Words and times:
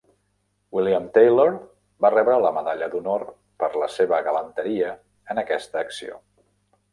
William 0.75 1.03
Taylor 1.17 1.51
va 2.05 2.11
rebre 2.15 2.37
la 2.45 2.51
Medalla 2.55 2.87
d'Honor 2.95 3.27
per 3.65 3.69
la 3.83 3.91
seva 3.97 4.23
galanteria 4.29 4.91
en 5.35 5.43
aquesta 5.43 5.85
acció. 5.87 6.19